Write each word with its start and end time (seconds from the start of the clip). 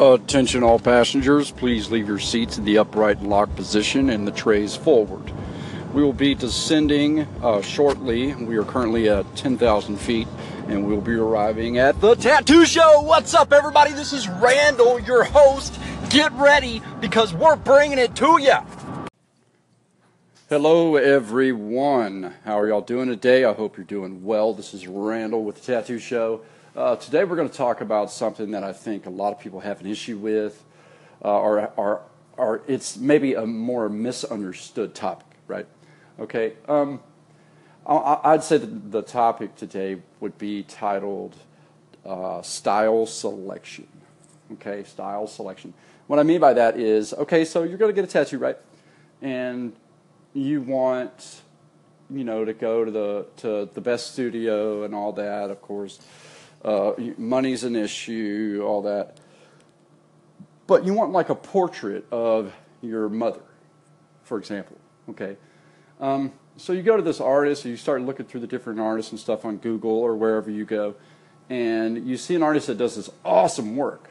Attention 0.00 0.62
all 0.62 0.78
passengers, 0.78 1.50
please 1.50 1.90
leave 1.90 2.08
your 2.08 2.18
seats 2.18 2.56
in 2.56 2.64
the 2.64 2.78
upright 2.78 3.18
and 3.18 3.28
locked 3.28 3.54
position 3.54 4.08
and 4.08 4.26
the 4.26 4.32
trays 4.32 4.74
forward. 4.74 5.30
We 5.92 6.02
will 6.02 6.14
be 6.14 6.34
descending 6.34 7.26
uh, 7.42 7.60
shortly. 7.60 8.34
We 8.34 8.56
are 8.56 8.64
currently 8.64 9.10
at 9.10 9.36
10,000 9.36 9.98
feet 9.98 10.26
and 10.68 10.86
we'll 10.86 11.02
be 11.02 11.12
arriving 11.12 11.76
at 11.76 12.00
the 12.00 12.14
Tattoo 12.14 12.64
Show. 12.64 13.02
What's 13.02 13.34
up, 13.34 13.52
everybody? 13.52 13.92
This 13.92 14.14
is 14.14 14.26
Randall, 14.26 15.00
your 15.00 15.24
host. 15.24 15.78
Get 16.08 16.32
ready 16.32 16.80
because 17.02 17.34
we're 17.34 17.56
bringing 17.56 17.98
it 17.98 18.16
to 18.16 18.40
you. 18.40 18.56
Hello, 20.48 20.96
everyone. 20.96 22.36
How 22.46 22.58
are 22.58 22.68
y'all 22.68 22.80
doing 22.80 23.08
today? 23.08 23.44
I 23.44 23.52
hope 23.52 23.76
you're 23.76 23.84
doing 23.84 24.24
well. 24.24 24.54
This 24.54 24.72
is 24.72 24.88
Randall 24.88 25.44
with 25.44 25.56
the 25.56 25.74
Tattoo 25.74 25.98
Show. 25.98 26.40
Uh, 26.76 26.94
today 26.94 27.24
we're 27.24 27.34
going 27.34 27.48
to 27.48 27.56
talk 27.56 27.80
about 27.80 28.12
something 28.12 28.52
that 28.52 28.62
I 28.62 28.72
think 28.72 29.06
a 29.06 29.10
lot 29.10 29.32
of 29.32 29.40
people 29.40 29.58
have 29.58 29.80
an 29.80 29.88
issue 29.88 30.16
with, 30.16 30.62
uh, 31.24 31.36
or, 31.36 31.72
or, 31.76 32.02
or 32.36 32.62
it's 32.68 32.96
maybe 32.96 33.34
a 33.34 33.44
more 33.44 33.88
misunderstood 33.88 34.94
topic, 34.94 35.26
right? 35.48 35.66
Okay. 36.20 36.52
Um, 36.68 37.00
I, 37.84 38.30
would 38.30 38.44
say 38.44 38.58
that 38.58 38.92
the 38.92 39.02
topic 39.02 39.56
today 39.56 40.00
would 40.20 40.38
be 40.38 40.62
titled 40.62 41.34
uh, 42.06 42.40
style 42.42 43.04
selection. 43.04 43.88
Okay, 44.52 44.84
style 44.84 45.26
selection. 45.26 45.74
What 46.06 46.20
I 46.20 46.22
mean 46.22 46.40
by 46.40 46.52
that 46.52 46.78
is, 46.78 47.12
okay, 47.14 47.44
so 47.44 47.64
you're 47.64 47.78
going 47.78 47.92
to 47.92 48.00
get 48.00 48.08
a 48.08 48.12
tattoo, 48.12 48.38
right? 48.38 48.58
And 49.22 49.72
you 50.34 50.62
want, 50.62 51.40
you 52.10 52.22
know, 52.22 52.44
to 52.44 52.52
go 52.52 52.84
to 52.84 52.90
the 52.92 53.26
to 53.38 53.68
the 53.74 53.80
best 53.80 54.12
studio 54.12 54.84
and 54.84 54.94
all 54.94 55.12
that, 55.14 55.50
of 55.50 55.60
course 55.62 55.98
uh, 56.64 56.92
money's 57.16 57.64
an 57.64 57.76
issue, 57.76 58.62
all 58.66 58.82
that. 58.82 59.18
But 60.66 60.84
you 60.84 60.94
want 60.94 61.12
like 61.12 61.30
a 61.30 61.34
portrait 61.34 62.06
of 62.12 62.52
your 62.82 63.08
mother, 63.08 63.42
for 64.22 64.38
example. 64.38 64.76
Okay. 65.08 65.36
Um, 66.00 66.32
so 66.56 66.72
you 66.72 66.82
go 66.82 66.96
to 66.96 67.02
this 67.02 67.20
artist, 67.20 67.64
and 67.64 67.70
you 67.70 67.76
start 67.76 68.02
looking 68.02 68.26
through 68.26 68.40
the 68.40 68.46
different 68.46 68.80
artists 68.80 69.10
and 69.12 69.20
stuff 69.20 69.44
on 69.44 69.56
Google 69.56 69.90
or 69.90 70.14
wherever 70.14 70.50
you 70.50 70.64
go, 70.64 70.94
and 71.48 72.06
you 72.06 72.16
see 72.16 72.34
an 72.34 72.42
artist 72.42 72.66
that 72.68 72.78
does 72.78 72.96
this 72.96 73.10
awesome 73.24 73.76
work. 73.76 74.10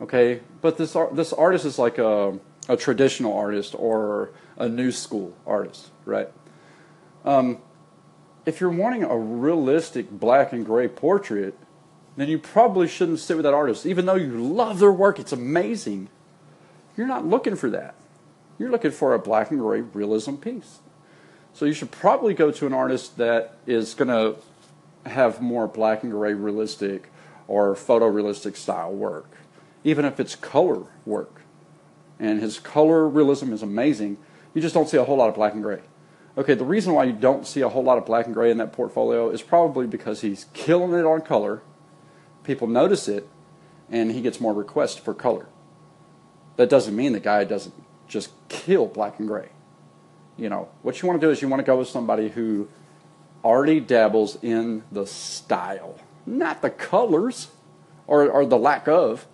Okay, 0.00 0.40
but 0.60 0.78
this 0.78 0.96
this 1.12 1.32
artist 1.32 1.64
is 1.64 1.78
like 1.78 1.98
a, 1.98 2.38
a 2.68 2.76
traditional 2.76 3.36
artist 3.36 3.74
or 3.78 4.32
a 4.56 4.68
new 4.68 4.90
school 4.90 5.36
artist, 5.46 5.90
right? 6.04 6.28
Um, 7.24 7.58
if 8.44 8.60
you're 8.60 8.70
wanting 8.70 9.04
a 9.04 9.16
realistic 9.16 10.10
black 10.10 10.52
and 10.52 10.64
gray 10.64 10.88
portrait, 10.88 11.56
then 12.16 12.28
you 12.28 12.38
probably 12.38 12.88
shouldn't 12.88 13.20
sit 13.20 13.36
with 13.36 13.44
that 13.44 13.54
artist. 13.54 13.86
Even 13.86 14.06
though 14.06 14.16
you 14.16 14.32
love 14.32 14.78
their 14.78 14.92
work, 14.92 15.18
it's 15.18 15.32
amazing. 15.32 16.08
You're 16.96 17.06
not 17.06 17.26
looking 17.26 17.56
for 17.56 17.70
that. 17.70 17.94
You're 18.58 18.70
looking 18.70 18.90
for 18.90 19.14
a 19.14 19.18
black 19.18 19.50
and 19.50 19.60
gray 19.60 19.80
realism 19.80 20.34
piece. 20.34 20.80
So 21.54 21.64
you 21.64 21.72
should 21.72 21.90
probably 21.90 22.34
go 22.34 22.50
to 22.50 22.66
an 22.66 22.72
artist 22.72 23.16
that 23.18 23.56
is 23.66 23.94
going 23.94 24.08
to 24.08 24.36
have 25.08 25.40
more 25.40 25.66
black 25.66 26.02
and 26.02 26.12
gray 26.12 26.34
realistic 26.34 27.10
or 27.48 27.74
photorealistic 27.74 28.56
style 28.56 28.92
work, 28.92 29.30
even 29.84 30.04
if 30.04 30.20
it's 30.20 30.34
color 30.34 30.84
work. 31.04 31.42
And 32.18 32.40
his 32.40 32.58
color 32.58 33.08
realism 33.08 33.52
is 33.52 33.62
amazing. 33.62 34.16
You 34.54 34.62
just 34.62 34.74
don't 34.74 34.88
see 34.88 34.96
a 34.96 35.04
whole 35.04 35.16
lot 35.16 35.28
of 35.28 35.34
black 35.34 35.54
and 35.54 35.62
gray. 35.62 35.80
Okay, 36.36 36.54
the 36.54 36.64
reason 36.64 36.94
why 36.94 37.04
you 37.04 37.12
don't 37.12 37.46
see 37.46 37.60
a 37.60 37.68
whole 37.68 37.82
lot 37.82 37.98
of 37.98 38.06
black 38.06 38.24
and 38.24 38.34
gray 38.34 38.50
in 38.50 38.56
that 38.56 38.72
portfolio 38.72 39.28
is 39.28 39.42
probably 39.42 39.86
because 39.86 40.22
he's 40.22 40.46
killing 40.54 40.98
it 40.98 41.04
on 41.04 41.20
color. 41.20 41.62
People 42.42 42.66
notice 42.66 43.06
it, 43.06 43.28
and 43.90 44.10
he 44.10 44.22
gets 44.22 44.40
more 44.40 44.54
requests 44.54 44.96
for 44.96 45.12
color. 45.12 45.46
That 46.56 46.70
doesn't 46.70 46.96
mean 46.96 47.12
the 47.12 47.20
guy 47.20 47.44
doesn't 47.44 47.74
just 48.08 48.30
kill 48.48 48.86
black 48.86 49.18
and 49.18 49.28
gray. 49.28 49.50
You 50.38 50.48
know, 50.48 50.68
what 50.80 51.00
you 51.02 51.08
want 51.08 51.20
to 51.20 51.26
do 51.26 51.30
is 51.30 51.42
you 51.42 51.48
want 51.48 51.60
to 51.60 51.66
go 51.66 51.76
with 51.76 51.88
somebody 51.88 52.30
who 52.30 52.68
already 53.44 53.80
dabbles 53.80 54.38
in 54.42 54.84
the 54.90 55.06
style, 55.06 55.98
not 56.24 56.62
the 56.62 56.70
colors 56.70 57.48
or, 58.06 58.30
or 58.30 58.46
the 58.46 58.56
lack 58.56 58.88
of, 58.88 59.26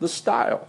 the 0.00 0.08
style. 0.08 0.68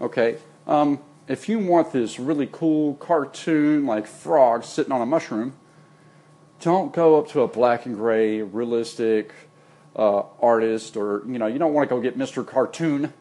Okay? 0.00 0.38
Um, 0.66 1.00
if 1.30 1.48
you 1.48 1.60
want 1.60 1.92
this 1.92 2.18
really 2.18 2.48
cool 2.50 2.94
cartoon 2.94 3.86
like 3.86 4.04
frog 4.04 4.64
sitting 4.64 4.92
on 4.92 5.00
a 5.00 5.06
mushroom, 5.06 5.54
don't 6.60 6.92
go 6.92 7.18
up 7.20 7.28
to 7.28 7.42
a 7.42 7.48
black 7.48 7.86
and 7.86 7.94
gray 7.94 8.42
realistic 8.42 9.32
uh, 9.94 10.22
artist 10.42 10.96
or 10.96 11.22
you 11.26 11.38
know 11.38 11.46
you 11.46 11.58
don't 11.58 11.72
want 11.72 11.88
to 11.88 11.94
go 11.94 12.00
get 12.00 12.18
Mr. 12.18 12.44
Cartoon 12.44 13.12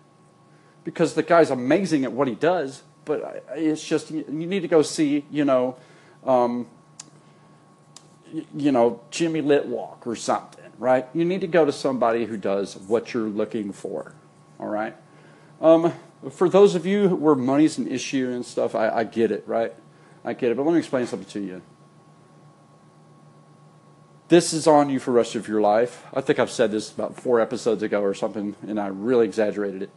because 0.84 1.14
the 1.14 1.22
guy's 1.22 1.52
amazing 1.52 2.04
at 2.04 2.12
what 2.12 2.28
he 2.28 2.34
does. 2.34 2.82
But 3.06 3.46
it's 3.56 3.88
just 3.88 4.10
you 4.10 4.24
need 4.28 4.62
to 4.62 4.68
go 4.68 4.82
see 4.82 5.26
you 5.30 5.46
know 5.46 5.78
um, 6.26 6.68
you 8.56 8.72
know 8.72 9.02
Jimmy 9.12 9.44
Litwalk 9.44 10.08
or 10.08 10.16
something, 10.16 10.66
right? 10.80 11.06
You 11.14 11.26
need 11.26 11.42
to 11.42 11.48
go 11.48 11.64
to 11.64 11.72
somebody 11.72 12.26
who 12.26 12.38
does 12.38 12.76
what 12.76 13.14
you're 13.14 13.30
looking 13.30 13.72
for. 13.72 14.16
All 14.60 14.68
right. 14.68 14.96
Um, 15.62 15.94
for 16.32 16.50
those 16.50 16.76
of 16.76 16.86
you 16.86 17.10
where 17.10 17.36
money's 17.36 17.78
an 17.78 17.88
issue 17.88 18.30
and 18.30 18.46
stuff, 18.46 18.76
I, 18.76 18.90
I 18.90 19.04
get 19.04 19.32
it, 19.32 19.44
right? 19.48 19.74
I 20.24 20.34
get 20.34 20.52
it. 20.52 20.58
But 20.58 20.66
let 20.66 20.74
me 20.74 20.80
explain 20.80 21.08
something 21.08 21.30
to 21.30 21.40
you. 21.40 21.62
This 24.28 24.54
is 24.54 24.68
on 24.68 24.90
you 24.90 25.00
for 25.00 25.12
the 25.12 25.18
rest 25.18 25.36
of 25.36 25.48
your 25.48 25.60
life. 25.60 26.06
I 26.14 26.22
think 26.22 26.38
I've 26.38 26.52
said 26.52 26.72
this 26.72 26.92
about 26.92 27.16
four 27.16 27.40
episodes 27.40 27.82
ago 27.82 28.02
or 28.02 28.14
something, 28.14 28.56
and 28.62 28.80
I 28.80 28.88
really 28.88 29.26
exaggerated 29.26 29.82
it. 29.82 29.90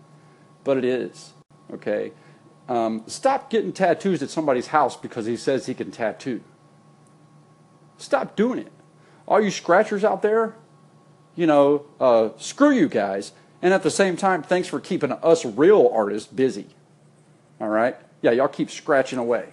But 0.65 0.79
it 0.79 0.85
is, 0.85 1.33
okay? 1.73 2.13
Um, 2.69 3.03
stop 3.07 3.51
getting 3.51 3.73
tattoos 3.73 4.23
at 4.23 4.31
somebody's 4.31 4.69
house 4.69 4.97
because 4.97 5.27
he 5.27 5.37
says 5.37 5.67
he 5.67 5.75
can 5.75 5.91
tattoo. 5.91 6.43
Stop 7.99 8.35
doing 8.35 8.61
it. 8.61 8.73
All 9.29 9.41
you 9.41 9.51
scratchers 9.51 10.03
out 10.03 10.23
there, 10.23 10.57
you 11.35 11.47
know, 11.47 11.87
uh, 12.01 12.31
screw 12.39 12.71
you 12.71 12.89
guys. 12.89 13.33
And 13.63 13.73
at 13.73 13.85
the 13.85 13.91
same 13.91 14.17
time, 14.17 14.43
thanks 14.43 14.69
for 14.69 14.81
keeping 14.81 15.13
us 15.13 15.45
real 15.45 15.91
artists 15.95 16.31
busy. 16.31 16.67
All 17.61 17.69
right? 17.69 17.97
Yeah, 18.21 18.33
y'all 18.33 18.49
keep 18.49 18.71
scratching 18.71 19.21
away. 19.21 19.51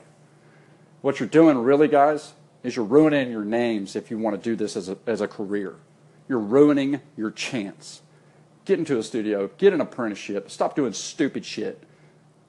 What 1.02 1.20
you're 1.20 1.30
doing, 1.30 1.59
really, 1.59 1.88
guys, 1.88 2.34
is 2.64 2.75
you're 2.75 2.86
ruining 2.86 3.31
your 3.31 3.46
names 3.46 3.96
if 3.96 4.09
you 4.09 4.18
want 4.18 4.36
to 4.36 4.42
do 4.42 4.56
this 4.56 4.75
as 4.75 4.90
a, 4.90 4.98
as 5.06 5.22
a 5.22 5.28
career. 5.28 5.75
You're 6.28 6.40
ruining 6.40 7.02
your 7.16 7.31
chance. 7.31 8.02
Get 8.66 8.80
into 8.80 8.98
a 8.98 9.03
studio, 9.03 9.50
get 9.58 9.74
an 9.74 9.81
apprenticeship, 9.81 10.52
stop 10.52 10.75
doing 10.75 10.94
stupid 10.94 11.46
shit. 11.46 11.84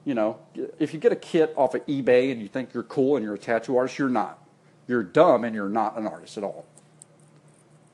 You 0.03 0.15
know, 0.15 0.39
if 0.79 0.93
you 0.93 0.99
get 0.99 1.11
a 1.11 1.15
kit 1.15 1.53
off 1.55 1.75
of 1.75 1.85
eBay 1.85 2.31
and 2.31 2.41
you 2.41 2.47
think 2.47 2.73
you're 2.73 2.83
cool 2.83 3.15
and 3.15 3.23
you're 3.23 3.35
a 3.35 3.39
tattoo 3.39 3.77
artist, 3.77 3.99
you're 3.99 4.09
not. 4.09 4.39
You're 4.87 5.03
dumb 5.03 5.43
and 5.43 5.55
you're 5.55 5.69
not 5.69 5.97
an 5.97 6.07
artist 6.07 6.37
at 6.37 6.43
all. 6.43 6.65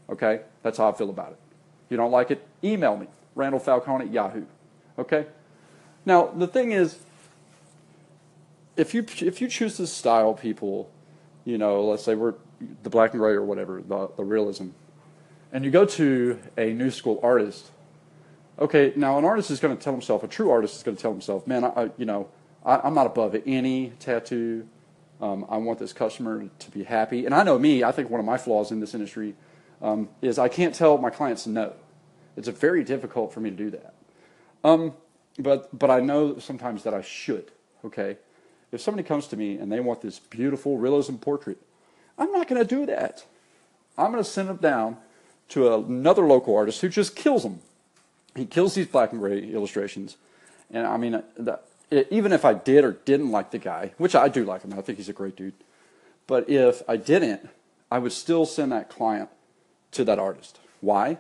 Okay? 0.10 0.42
That's 0.64 0.78
how 0.78 0.90
I 0.90 0.94
feel 0.94 1.10
about 1.10 1.34
it. 1.34 1.38
If 1.86 1.92
you 1.92 1.98
don't 1.98 2.12
like 2.12 2.32
it, 2.32 2.46
email 2.64 2.98
me. 2.98 3.08
Randall 3.38 3.60
Falcone 3.60 4.06
at 4.06 4.12
Yahoo. 4.12 4.46
Okay? 4.98 5.28
Now, 6.06 6.28
the 6.28 6.48
thing 6.48 6.72
is, 6.72 6.98
if 8.76 8.94
you, 8.94 9.06
if 9.22 9.42
you 9.42 9.48
choose 9.48 9.78
to 9.78 9.88
style 9.88 10.34
people, 10.34 10.90
you 11.46 11.58
know, 11.58 11.84
let's 11.84 12.04
say 12.04 12.16
we're 12.16 12.34
the 12.84 12.90
black 12.90 13.12
and 13.12 13.20
gray 13.20 13.34
or 13.34 13.44
whatever, 13.44 13.82
the, 13.82 14.10
the 14.18 14.24
realism, 14.24 14.70
and 15.54 15.64
you 15.64 15.72
go 15.72 15.86
to 15.86 16.40
a 16.58 16.74
new 16.74 16.92
school 16.92 17.20
artist, 17.24 17.72
okay, 18.60 18.94
now 18.96 19.18
an 19.18 19.26
artist 19.26 19.52
is 19.52 19.60
going 19.60 19.76
to 19.76 19.82
tell 19.82 19.94
himself, 19.94 20.24
a 20.24 20.28
true 20.28 20.50
artist 20.50 20.76
is 20.76 20.84
going 20.84 20.98
to 20.98 21.02
tell 21.02 21.12
himself, 21.12 21.48
man, 21.48 21.64
I, 21.64 21.90
you 21.98 22.06
know, 22.06 22.28
I, 22.66 22.86
am 22.86 22.96
not 22.96 23.06
above 23.06 23.36
any 23.46 23.94
tattoo. 24.00 24.68
Um, 25.22 25.46
I 25.50 25.58
want 25.58 25.80
this 25.80 25.94
customer 25.94 26.48
to 26.60 26.72
be 26.72 26.84
happy. 26.84 27.26
And 27.26 27.34
I 27.34 27.44
know 27.44 27.58
me, 27.58 27.84
I 27.84 27.92
think 27.92 28.10
one 28.10 28.20
of 28.20 28.26
my 28.26 28.38
flaws 28.38 28.72
in 28.72 28.80
this 28.80 28.94
industry 28.94 29.36
um, 29.82 30.10
is 30.22 30.38
I 30.38 30.48
can't 30.48 30.76
tell 30.76 30.98
my 30.98 31.10
clients 31.10 31.48
no. 31.48 31.74
It's 32.38 32.48
very 32.48 32.84
difficult 32.84 33.34
for 33.34 33.42
me 33.42 33.50
to 33.50 33.56
do 33.56 33.70
that. 33.72 33.94
Um, 34.64 34.94
but, 35.40 35.78
but 35.78 35.90
I 35.90 36.00
know 36.00 36.38
sometimes 36.40 36.84
that 36.84 36.94
I 36.94 37.02
should, 37.02 37.52
okay? 37.84 38.18
If 38.72 38.80
somebody 38.82 39.08
comes 39.08 39.28
to 39.28 39.38
me 39.38 39.58
and 39.58 39.72
they 39.72 39.80
want 39.80 40.02
this 40.02 40.20
beautiful 40.20 40.78
realism 40.78 41.16
portrait, 41.16 41.58
I'm 42.18 42.32
not 42.32 42.48
going 42.48 42.62
to 42.62 42.68
do 42.68 42.86
that. 42.86 43.26
I'm 43.98 44.12
going 44.12 44.24
to 44.24 44.30
send 44.30 44.50
them 44.50 44.58
down 44.58 44.98
to 45.50 45.74
another 45.74 46.24
local 46.24 46.56
artist 46.56 46.82
who 46.82 46.90
just 46.90 47.16
kills 47.16 47.44
them. 47.44 47.60
He 48.36 48.46
kills 48.46 48.76
these 48.76 48.88
black 48.88 49.12
and 49.12 49.20
gray 49.20 49.40
illustrations. 49.40 50.18
And 50.70 50.86
I 50.86 50.98
mean, 50.98 51.24
the, 51.36 51.60
even 51.90 52.34
if 52.34 52.46
I 52.46 52.54
did 52.54 52.84
or 52.84 52.94
didn't 53.06 53.32
like 53.32 53.52
the 53.52 53.58
guy, 53.58 53.94
which 53.98 54.14
I 54.14 54.28
do 54.28 54.44
like 54.44 54.64
him, 54.64 54.74
I 54.78 54.82
think 54.82 54.98
he's 54.98 55.10
a 55.10 55.14
great 55.14 55.36
dude. 55.36 55.54
But 56.28 56.50
if 56.50 56.84
I 56.88 56.98
didn't, 56.98 57.50
I 57.90 58.00
would 58.00 58.12
still 58.12 58.46
send 58.46 58.72
that 58.74 58.90
client 58.90 59.30
to 59.92 60.04
that 60.04 60.20
artist. 60.20 60.60
Why? 60.82 61.20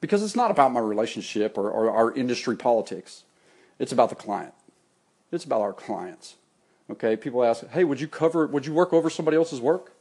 Because 0.00 0.22
it's 0.22 0.36
not 0.36 0.50
about 0.50 0.72
my 0.72 0.80
relationship 0.80 1.58
or, 1.58 1.70
or 1.70 1.90
our 1.90 2.12
industry 2.14 2.56
politics. 2.56 3.24
It's 3.78 3.92
about 3.92 4.08
the 4.08 4.14
client. 4.14 4.54
It's 5.30 5.44
about 5.44 5.60
our 5.60 5.72
clients. 5.72 6.36
Okay, 6.90 7.16
people 7.16 7.44
ask, 7.44 7.68
hey, 7.68 7.84
would 7.84 8.00
you 8.00 8.08
cover, 8.08 8.46
would 8.46 8.66
you 8.66 8.72
work 8.72 8.92
over 8.92 9.10
somebody 9.10 9.36
else's 9.36 9.60
work? 9.60 9.92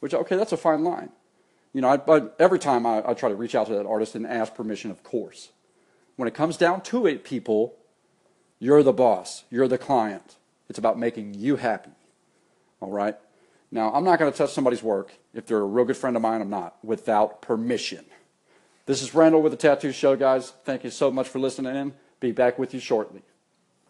Which, 0.00 0.14
okay, 0.14 0.36
that's 0.36 0.52
a 0.52 0.56
fine 0.56 0.82
line. 0.82 1.10
You 1.72 1.80
know, 1.80 1.88
I, 1.88 2.22
every 2.38 2.58
time 2.58 2.84
I, 2.84 3.02
I 3.06 3.14
try 3.14 3.28
to 3.28 3.34
reach 3.34 3.54
out 3.54 3.68
to 3.68 3.74
that 3.74 3.86
artist 3.86 4.14
and 4.14 4.26
ask 4.26 4.54
permission, 4.54 4.90
of 4.90 5.02
course. 5.02 5.50
When 6.16 6.26
it 6.26 6.34
comes 6.34 6.56
down 6.56 6.80
to 6.82 7.06
it, 7.06 7.22
people, 7.24 7.76
You're 8.62 8.84
the 8.84 8.92
boss. 8.92 9.42
You're 9.50 9.66
the 9.66 9.76
client. 9.76 10.36
It's 10.68 10.78
about 10.78 10.96
making 10.96 11.34
you 11.34 11.56
happy. 11.56 11.90
All 12.80 12.92
right? 12.92 13.16
Now, 13.72 13.92
I'm 13.92 14.04
not 14.04 14.20
going 14.20 14.30
to 14.30 14.38
touch 14.38 14.52
somebody's 14.52 14.84
work. 14.84 15.14
If 15.34 15.46
they're 15.46 15.58
a 15.58 15.64
real 15.64 15.84
good 15.84 15.96
friend 15.96 16.14
of 16.14 16.22
mine, 16.22 16.40
I'm 16.40 16.48
not, 16.48 16.76
without 16.84 17.42
permission. 17.42 18.04
This 18.84 19.00
is 19.00 19.14
Randall 19.14 19.42
with 19.42 19.52
the 19.52 19.58
Tattoo 19.58 19.92
Show, 19.92 20.16
guys. 20.16 20.52
Thank 20.64 20.82
you 20.82 20.90
so 20.90 21.10
much 21.10 21.28
for 21.28 21.38
listening 21.38 21.76
in. 21.76 21.94
Be 22.18 22.32
back 22.32 22.58
with 22.58 22.74
you 22.74 22.80
shortly. 22.80 23.22